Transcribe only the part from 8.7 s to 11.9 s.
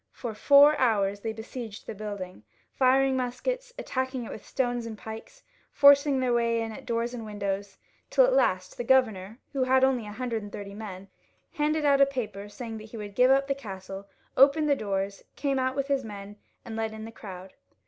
the governor, who had only a hundred and thirty men, and saw that they would fight for him no